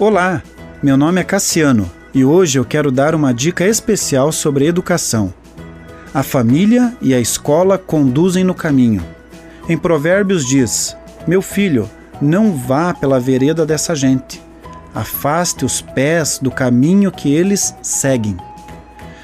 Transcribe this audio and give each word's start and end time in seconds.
Olá, 0.00 0.44
meu 0.80 0.96
nome 0.96 1.20
é 1.20 1.24
Cassiano 1.24 1.90
e 2.14 2.24
hoje 2.24 2.56
eu 2.56 2.64
quero 2.64 2.92
dar 2.92 3.16
uma 3.16 3.34
dica 3.34 3.66
especial 3.66 4.30
sobre 4.30 4.64
educação. 4.64 5.34
A 6.14 6.22
família 6.22 6.96
e 7.02 7.12
a 7.12 7.18
escola 7.18 7.76
conduzem 7.76 8.44
no 8.44 8.54
caminho. 8.54 9.02
Em 9.68 9.76
Provérbios 9.76 10.46
diz: 10.46 10.96
Meu 11.26 11.42
filho, 11.42 11.90
não 12.22 12.54
vá 12.54 12.94
pela 12.94 13.18
vereda 13.18 13.66
dessa 13.66 13.92
gente. 13.92 14.40
Afaste 14.94 15.64
os 15.64 15.80
pés 15.82 16.38
do 16.40 16.52
caminho 16.52 17.10
que 17.10 17.34
eles 17.34 17.74
seguem. 17.82 18.36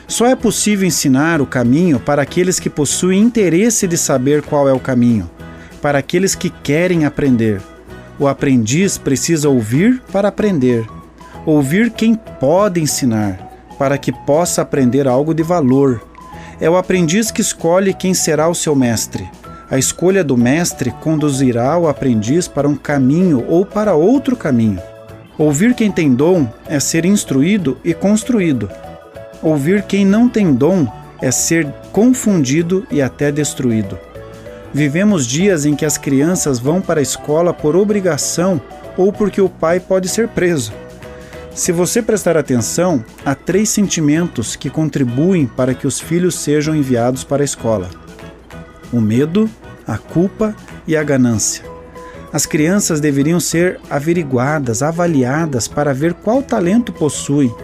Só 0.09 0.27
é 0.27 0.35
possível 0.35 0.89
ensinar 0.89 1.41
o 1.41 1.47
caminho 1.47 2.01
para 2.01 2.23
aqueles 2.23 2.59
que 2.59 2.69
possuem 2.69 3.23
interesse 3.23 3.87
de 3.87 3.97
saber 3.97 4.43
qual 4.43 4.69
é 4.69 4.73
o 4.73 4.81
caminho, 4.81 5.31
para 5.81 6.01
aqueles 6.01 6.35
que 6.35 6.51
querem 6.51 7.05
aprender. 7.05 7.63
O 8.19 8.29
aprendiz 8.29 8.97
precisa 8.97 9.49
ouvir 9.49 10.01
para 10.13 10.29
aprender, 10.29 10.87
ouvir 11.45 11.91
quem 11.91 12.15
pode 12.15 12.81
ensinar, 12.81 13.39
para 13.77 13.99
que 13.99 14.13
possa 14.13 14.63
aprender 14.63 15.09
algo 15.09 15.35
de 15.35 15.43
valor. 15.43 16.01
É 16.61 16.71
o 16.71 16.77
aprendiz 16.77 17.33
que 17.33 17.41
escolhe 17.41 17.93
quem 17.93 18.15
será 18.15 18.49
o 18.49 18.55
seu 18.55 18.77
mestre. 18.77 19.29
A 19.69 19.79
escolha 19.79 20.23
do 20.23 20.37
mestre 20.37 20.93
conduzirá 21.01 21.77
o 21.77 21.89
aprendiz 21.89 22.47
para 22.47 22.69
um 22.69 22.77
caminho 22.77 23.45
ou 23.49 23.67
para 23.67 23.95
outro 23.95 24.37
caminho. 24.37 24.81
Ouvir 25.37 25.75
quem 25.75 25.91
tem 25.91 26.15
dom 26.15 26.49
é 26.69 26.79
ser 26.79 27.05
instruído 27.05 27.77
e 27.83 27.93
construído. 27.93 28.71
Ouvir 29.43 29.83
quem 29.83 30.07
não 30.07 30.29
tem 30.29 30.55
dom 30.55 30.87
é 31.21 31.33
ser 31.33 31.67
confundido 31.91 32.87
e 32.91 33.03
até 33.03 33.33
destruído. 33.33 33.99
Vivemos 34.75 35.25
dias 35.25 35.65
em 35.65 35.77
que 35.77 35.85
as 35.85 35.97
crianças 35.97 36.59
vão 36.59 36.81
para 36.81 36.99
a 36.99 37.03
escola 37.03 37.55
por 37.55 37.77
obrigação 37.77 38.61
ou 38.97 39.13
porque 39.13 39.41
o 39.41 39.49
pai 39.49 39.79
pode 39.79 40.09
ser 40.09 40.27
preso. 40.27 40.73
Se 41.55 41.71
você 41.71 42.03
prestar 42.03 42.37
atenção, 42.37 43.05
há 43.25 43.37
três 43.37 43.69
sentimentos 43.69 44.57
que 44.57 44.69
contribuem 44.69 45.47
para 45.47 45.75
que 45.75 45.87
os 45.87 46.01
filhos 46.01 46.35
sejam 46.35 46.75
enviados 46.75 47.23
para 47.23 47.41
a 47.41 47.45
escola: 47.45 47.89
o 48.93 49.01
medo, 49.01 49.49
a 49.87 49.97
culpa 49.97 50.57
e 50.89 50.97
a 50.97 51.05
ganância. 51.05 51.65
As 52.33 52.45
crianças 52.45 52.99
deveriam 52.99 53.39
ser 53.39 53.79
averiguadas, 53.89 54.83
avaliadas 54.83 55.69
para 55.69 55.95
ver 55.95 56.15
qual 56.15 56.43
talento 56.43 56.93
possuem 56.93 57.55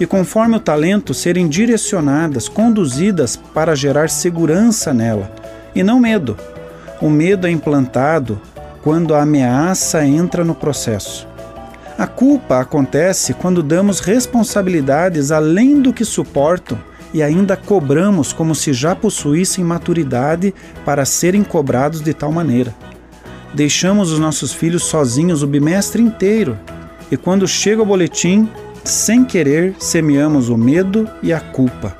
e, 0.00 0.04
conforme 0.04 0.56
o 0.56 0.60
talento, 0.60 1.14
serem 1.14 1.46
direcionadas, 1.46 2.48
conduzidas 2.48 3.36
para 3.36 3.76
gerar 3.76 4.10
segurança 4.10 4.92
nela 4.92 5.32
e 5.76 5.84
não 5.84 6.00
medo. 6.00 6.36
O 7.00 7.10
medo 7.10 7.46
é 7.46 7.50
implantado 7.50 8.40
quando 8.82 9.14
a 9.14 9.22
ameaça 9.22 10.06
entra 10.06 10.44
no 10.44 10.54
processo. 10.54 11.28
A 11.98 12.06
culpa 12.06 12.60
acontece 12.60 13.34
quando 13.34 13.62
damos 13.62 14.00
responsabilidades 14.00 15.30
além 15.30 15.80
do 15.80 15.92
que 15.92 16.04
suportam 16.04 16.78
e 17.12 17.22
ainda 17.22 17.56
cobramos 17.56 18.32
como 18.32 18.54
se 18.54 18.72
já 18.72 18.94
possuíssem 18.94 19.64
maturidade 19.64 20.54
para 20.84 21.04
serem 21.04 21.42
cobrados 21.42 22.00
de 22.00 22.12
tal 22.12 22.30
maneira. 22.30 22.74
Deixamos 23.54 24.12
os 24.12 24.18
nossos 24.18 24.52
filhos 24.52 24.84
sozinhos 24.84 25.42
o 25.42 25.46
bimestre 25.46 26.02
inteiro 26.02 26.58
e 27.10 27.16
quando 27.16 27.48
chega 27.48 27.82
o 27.82 27.86
boletim, 27.86 28.48
sem 28.84 29.24
querer, 29.24 29.74
semeamos 29.78 30.48
o 30.48 30.56
medo 30.56 31.08
e 31.22 31.32
a 31.32 31.40
culpa. 31.40 31.96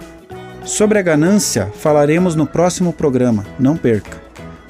Sobre 0.65 0.99
a 0.99 1.03
ganância, 1.03 1.73
falaremos 1.81 2.35
no 2.35 2.47
próximo 2.47 2.93
programa, 2.93 3.47
não 3.59 3.77
perca. 3.77 4.26